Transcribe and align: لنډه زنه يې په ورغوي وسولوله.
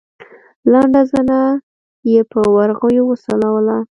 لنډه 0.71 1.01
زنه 1.11 1.39
يې 2.11 2.21
په 2.31 2.39
ورغوي 2.55 3.01
وسولوله. 3.03 3.77